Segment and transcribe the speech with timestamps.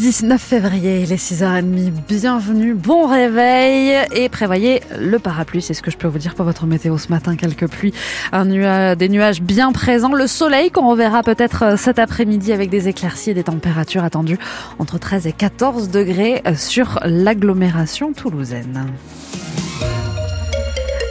[0.00, 3.98] 19 février, les 6h30, bienvenue, bon réveil.
[4.14, 7.08] Et prévoyez le parapluie, c'est ce que je peux vous dire pour votre météo ce
[7.08, 7.92] matin, quelques pluies,
[8.32, 13.34] des nuages bien présents, le soleil qu'on reverra peut-être cet après-midi avec des éclaircies et
[13.34, 14.38] des températures attendues
[14.78, 18.86] entre 13 et 14 degrés sur l'agglomération toulousaine.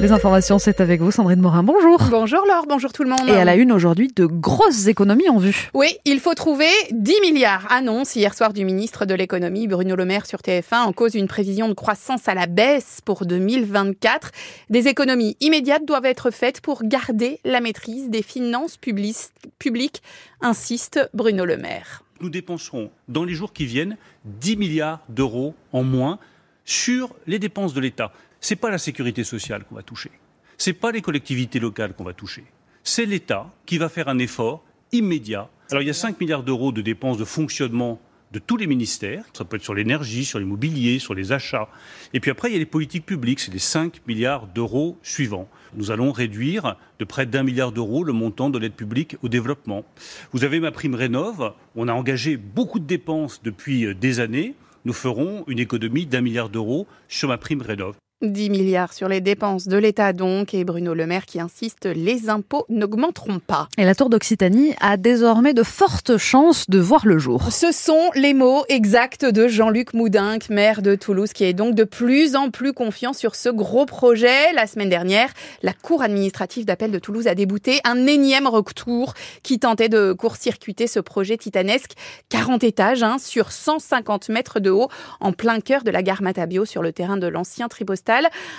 [0.00, 1.62] Les informations, c'est avec vous, Sandrine Morin.
[1.62, 2.00] Bonjour.
[2.10, 3.28] Bonjour Laure, bonjour tout le monde.
[3.28, 5.68] Et à la une aujourd'hui, de grosses économies en vue.
[5.74, 7.70] Oui, il faut trouver 10 milliards.
[7.70, 11.28] Annonce hier soir du ministre de l'économie, Bruno Le Maire, sur TF1, en cause d'une
[11.28, 14.30] prévision de croissance à la baisse pour 2024.
[14.70, 20.02] Des économies immédiates doivent être faites pour garder la maîtrise des finances publiques,
[20.40, 22.04] insiste Bruno Le Maire.
[22.22, 26.18] Nous dépenserons dans les jours qui viennent 10 milliards d'euros en moins
[26.64, 30.10] sur les dépenses de l'État c'est pas la sécurité sociale qu'on va toucher.
[30.56, 32.44] C'est pas les collectivités locales qu'on va toucher.
[32.82, 35.48] C'est l'État qui va faire un effort immédiat.
[35.70, 38.00] Alors il y a 5 milliards d'euros de dépenses de fonctionnement
[38.32, 39.24] de tous les ministères.
[39.32, 41.68] Ça peut être sur l'énergie, sur l'immobilier, sur les achats.
[42.14, 43.40] Et puis après, il y a les politiques publiques.
[43.40, 45.48] C'est les 5 milliards d'euros suivants.
[45.74, 49.84] Nous allons réduire de près d'un milliard d'euros le montant de l'aide publique au développement.
[50.32, 51.52] Vous avez ma prime Rénov.
[51.76, 54.54] On a engagé beaucoup de dépenses depuis des années.
[54.84, 57.96] Nous ferons une économie d'un milliard d'euros sur ma prime Rénov.
[58.22, 62.28] 10 milliards sur les dépenses de l'État donc, et Bruno Le Maire qui insiste, les
[62.28, 63.68] impôts n'augmenteront pas.
[63.78, 67.50] Et la Tour d'Occitanie a désormais de fortes chances de voir le jour.
[67.50, 71.84] Ce sont les mots exacts de Jean-Luc Moudinque, maire de Toulouse, qui est donc de
[71.84, 74.52] plus en plus confiant sur ce gros projet.
[74.54, 75.30] La semaine dernière,
[75.62, 80.86] la Cour administrative d'appel de Toulouse a débouté un énième retour qui tentait de court-circuiter
[80.86, 81.92] ce projet titanesque.
[82.28, 84.88] 40 étages hein, sur 150 mètres de haut,
[85.20, 87.68] en plein cœur de la gare Matabio sur le terrain de l'ancien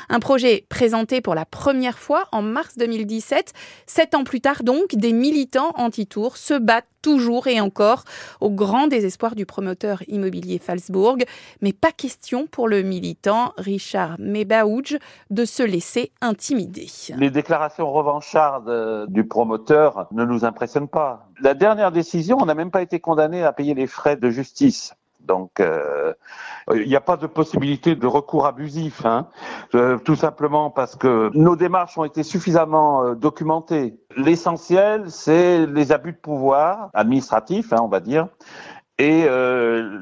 [0.10, 3.54] Un projet présenté pour la première fois en mars 2017.
[3.86, 8.04] Sept ans plus tard donc, des militants anti-tour se battent toujours et encore
[8.42, 11.18] au grand désespoir du promoteur immobilier Falsbourg.
[11.62, 14.98] Mais pas question pour le militant Richard Mebaouj
[15.30, 16.88] de se laisser intimider.
[17.18, 21.28] Les déclarations revanchardes du promoteur ne nous impressionnent pas.
[21.42, 24.94] La dernière décision, on n'a même pas été condamné à payer les frais de justice.
[25.26, 26.14] Donc, euh,
[26.74, 29.28] il n'y a pas de possibilité de recours abusif, hein.
[29.76, 34.00] euh, tout simplement parce que nos démarches ont été suffisamment euh, documentées.
[34.18, 38.28] L'essentiel, c'est les abus de pouvoir administratifs, hein, on va dire,
[39.02, 39.26] et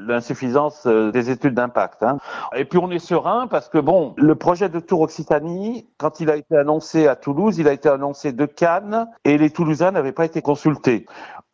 [0.06, 2.02] l'insuffisance des études d'impact.
[2.02, 2.18] Hein.
[2.54, 6.30] Et puis on est serein parce que bon, le projet de Tour Occitanie, quand il
[6.30, 10.12] a été annoncé à Toulouse, il a été annoncé de Cannes et les Toulousains n'avaient
[10.12, 11.06] pas été consultés.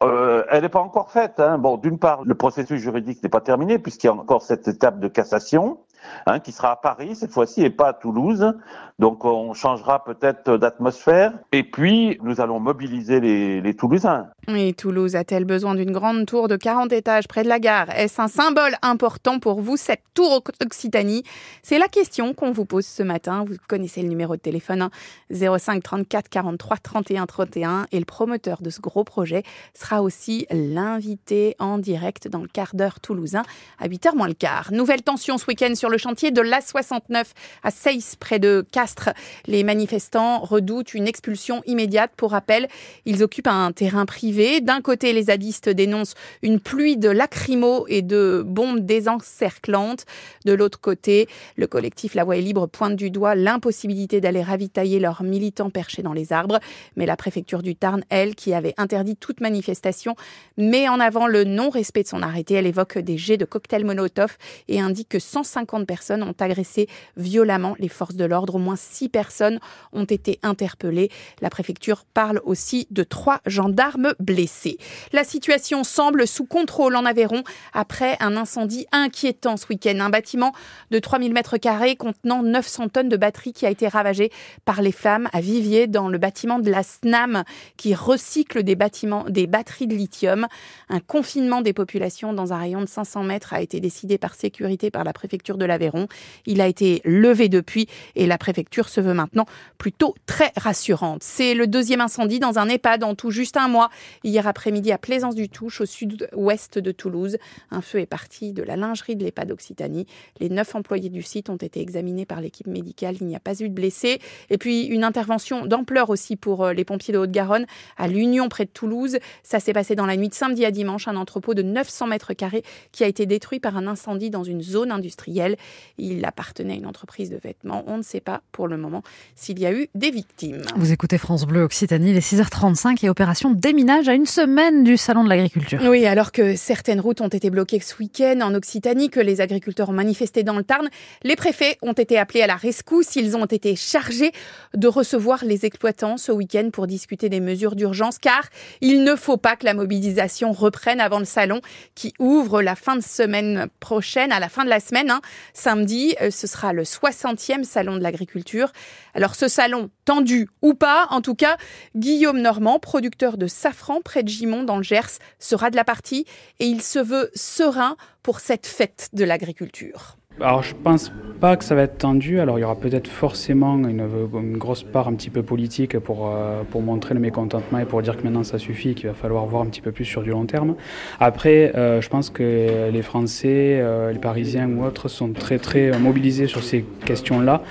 [0.03, 1.41] Euh, elle n'est pas encore faite.
[1.41, 1.59] Hein.
[1.59, 5.01] Bon, d'une part, le processus juridique n'est pas terminé puisqu'il y a encore cette étape
[5.01, 5.79] de cassation
[6.27, 8.55] hein, qui sera à Paris cette fois-ci et pas à Toulouse.
[8.99, 11.33] Donc on changera peut-être d'atmosphère.
[11.53, 14.29] Et puis nous allons mobiliser les, les Toulousains.
[14.49, 17.91] Et Toulouse a-t-elle besoin d'une grande tour de 40 étages près de la gare?
[17.91, 21.25] Est-ce un symbole important pour vous, cette tour Occitanie?
[21.63, 23.45] C'est la question qu'on vous pose ce matin.
[23.47, 24.89] Vous connaissez le numéro de téléphone
[25.31, 29.43] 05 34 43 31 31 et le promoteur de ce gros projet
[29.75, 33.43] sera aussi l'invité en direct dans le quart d'heure toulousain
[33.79, 34.71] à 8h moins le quart.
[34.73, 37.25] Nouvelle tension ce week-end sur le chantier de l'A69
[37.63, 39.11] à Seyss près de Castres.
[39.47, 42.13] Les manifestants redoutent une expulsion immédiate.
[42.17, 42.69] Pour rappel,
[43.05, 44.61] ils occupent un terrain privé.
[44.61, 50.05] D'un côté, les zadistes dénoncent une pluie de lacrymos et de bombes désencerclantes.
[50.45, 55.01] De l'autre côté, le collectif La Voix est libre pointe du doigt l'impossibilité d'aller ravitailler
[55.01, 56.61] leurs militants perchés dans les arbres.
[56.97, 60.17] Mais la préfecture du Tarn, elle, qui avait interdit toute manifestation,
[60.57, 62.55] met en avant le non-respect de son arrêté.
[62.55, 64.37] Elle évoque des jets de cocktails Molotov
[64.69, 68.55] et indique que 150 personnes ont agressé violemment les forces de l'ordre.
[68.55, 69.61] Au moins six personnes
[69.93, 71.11] ont été interpellées.
[71.41, 74.79] La préfecture parle aussi de trois gendarmes blessés.
[75.13, 77.43] La situation semble sous contrôle en Aveyron
[77.73, 79.99] après un incendie inquiétant ce week-end.
[80.01, 80.53] Un bâtiment
[80.91, 84.31] de 3000 mètres carrés contenant 900 tonnes de batteries qui a été ravagé
[84.65, 87.45] par les flammes à Vivier dans le bâtiment de la SNAM
[87.77, 90.47] qui recycle des bâtiments, des batteries de lithium.
[90.89, 94.91] Un confinement des populations dans un rayon de 500 mètres a été décidé par sécurité
[94.91, 96.09] par la préfecture de l'Aveyron.
[96.47, 99.47] Il a été levé depuis et la préfecture se veut maintenant
[99.79, 101.23] plutôt très rassurante.
[101.23, 103.91] C'est le deuxième incendie dans un EHPAD en tout juste un mois.
[104.25, 107.37] Hier après-midi à Plaisance-du-Touche, au sud-ouest de Toulouse.
[107.71, 110.07] Un feu est parti de la lingerie de l'EHPAD Occitanie.
[110.41, 113.17] Les neuf employés du site ont été examinés par l'équipe médicale.
[113.21, 114.21] Il n'y a pas eu de blessés.
[114.51, 117.67] Et puis une intervention d'ampleur aussi pour euh, les pompiers de Haute-Garonne
[117.97, 119.19] à l'Union près de Toulouse.
[119.43, 121.09] Ça s'est passé dans la nuit de samedi à dimanche.
[121.09, 124.63] Un entrepôt de 900 mètres carrés qui a été détruit par un incendie dans une
[124.63, 125.56] zone industrielle.
[125.99, 127.85] Il appartenait à une entreprise de vêtements.
[127.87, 129.03] On ne sait pas pour le moment
[129.35, 130.63] s'il y a eu des victimes.
[130.77, 135.25] Vous écoutez France Bleu Occitanie, les 6h35 et opération déminage à une semaine du Salon
[135.25, 135.81] de l'agriculture.
[135.85, 139.89] Oui, alors que certaines routes ont été bloquées ce week-end en Occitanie, que les agriculteurs
[139.89, 140.89] ont manifesté dans le Tarn,
[141.23, 143.17] les préfets ont été appelés à la rescousse.
[143.17, 144.33] Ils ont été chargés
[144.75, 148.49] de recevoir les exploitants ce week-end pour discuter des mesures d'urgence, car
[148.81, 151.61] il ne faut pas que la mobilisation reprenne avant le salon
[151.95, 155.11] qui ouvre la fin de semaine prochaine, à la fin de la semaine.
[155.11, 155.21] Hein.
[155.55, 158.73] Samedi, euh, ce sera le 60e salon de l'agriculture.
[159.15, 161.57] Alors ce salon, tendu ou pas, en tout cas,
[161.95, 166.27] Guillaume Normand, producteur de safran près de Gimont dans le Gers, sera de la partie
[166.61, 170.17] et il se veut serein pour cette fête de l'agriculture.
[170.41, 171.11] Alors je pense
[171.41, 172.41] pas que ça va être tendu.
[172.41, 176.63] Alors il y aura peut-être forcément une, grosse part un petit peu politique pour, euh,
[176.71, 179.63] pour montrer le mécontentement et pour dire que maintenant ça suffit, qu'il va falloir voir
[179.63, 180.75] un petit peu plus sur du long terme.
[181.21, 185.99] Après, euh, je pense que les Français, euh, les Parisiens ou autres sont très très
[185.99, 187.63] mobilisés sur ces questions-là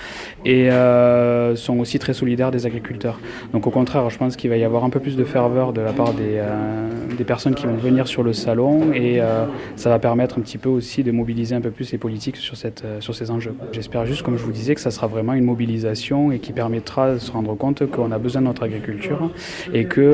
[0.46, 0.70] et
[1.56, 3.20] sont aussi très solidaires des agriculteurs.
[3.54, 5.82] Donc au contraire, je pense qu'il va y avoir un peu plus de ferveur de
[5.82, 6.42] la part des,
[7.16, 9.46] des personnes qui vont venir sur le salon et euh,
[9.76, 12.58] ça va permettre un petit peu aussi de mobiliser un peu plus les politiques sur,
[12.58, 13.56] cette, sur ces enjeux.
[13.72, 17.14] J'espère juste, comme je vous disais, que ça sera vraiment une mobilisation et qui permettra
[17.14, 19.32] de se rendre compte qu'on a besoin de notre agriculture
[19.74, 20.14] et que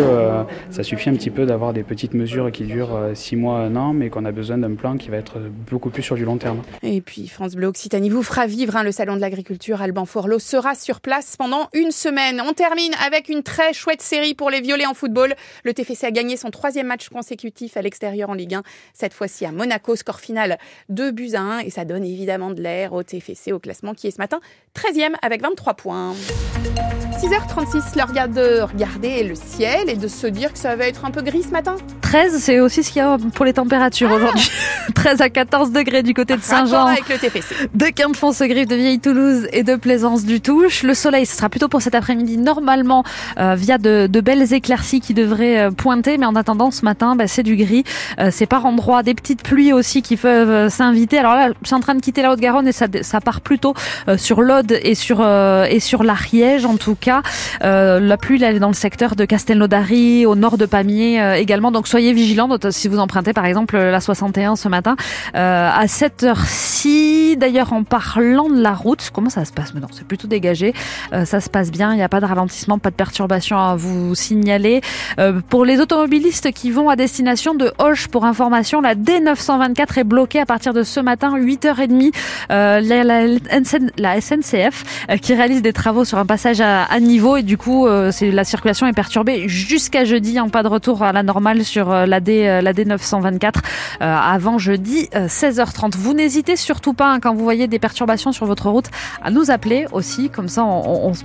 [0.69, 3.93] ça suffit un petit peu d'avoir des petites mesures qui durent six mois, un an,
[3.93, 5.39] mais qu'on a besoin d'un plan qui va être
[5.69, 6.61] beaucoup plus sur du long terme.
[6.83, 10.39] Et puis France Bleu Occitanie vous fera vivre hein, le salon de l'agriculture Alban Forlot
[10.39, 12.41] sera sur place pendant une semaine.
[12.47, 15.33] On termine avec une très chouette série pour les violets en football.
[15.63, 19.45] Le TFC a gagné son troisième match consécutif à l'extérieur en Ligue 1, cette fois-ci
[19.45, 20.57] à Monaco, score final
[20.89, 24.07] 2 buts à 1 et ça donne évidemment de l'air au TFC au classement qui
[24.07, 24.41] est ce matin
[24.75, 26.13] 13e avec 23 points.
[27.21, 31.11] 6h36, l'heure de regarder le ciel et de se dire que ça va être un
[31.11, 34.15] peu gris ce matin 13, c'est aussi ce qu'il y a pour les températures ah
[34.15, 34.49] aujourd'hui.
[34.95, 36.87] 13 à 14 degrés du côté de Saint-Jean.
[36.87, 37.55] avec le TFC.
[37.73, 40.83] De Quinte-Fonce-Griffe, de Vieille-Toulouse et de Plaisance du Touche.
[40.83, 43.03] Le soleil, ce sera plutôt pour cet après-midi, normalement,
[43.39, 46.17] euh, via de, de, belles éclaircies qui devraient euh, pointer.
[46.17, 47.83] Mais en attendant, ce matin, bah, c'est du gris.
[48.19, 51.17] Euh, c'est par endroits, des petites pluies aussi qui peuvent euh, s'inviter.
[51.17, 52.87] Alors là, je suis en train de quitter la Haute-Garonne et ça,
[53.21, 53.73] part plutôt
[54.07, 57.21] euh, sur l'Aude et sur, et sur l'Ariège, en tout cas.
[57.61, 61.71] la pluie, elle est dans le secteur de Castelnaudary, au nord de Pamiers également.
[61.71, 64.95] Donc soyez vigilants si vous empruntez, par exemple, la 61 ce matin
[65.33, 67.37] à 7h6.
[67.37, 69.73] D'ailleurs, en parlant de la route, comment ça se passe?
[69.73, 70.73] Maintenant C'est plutôt dégagé.
[71.25, 71.93] Ça se passe bien.
[71.93, 74.81] Il n'y a pas de ralentissement, pas de perturbation à vous signaler.
[75.49, 80.39] Pour les automobilistes qui vont à destination de Hoche, pour information, la D924 est bloquée
[80.39, 82.13] à partir de ce matin, 8h30.
[82.51, 82.81] Euh,
[83.97, 88.31] la, SNCF qui réalise des travaux sur un passage à, niveau et du coup, c'est
[88.31, 90.39] la circulation est perturbée jusqu'à jeudi.
[90.39, 93.53] En pas de retour à la normale sur la D, la D924
[93.99, 95.95] avant jeudi 16h30.
[95.97, 98.87] Vous n'hésitez surtout pas hein, quand vous voyez des perturbations sur votre route
[99.23, 101.19] à nous appeler aussi, comme ça on, on se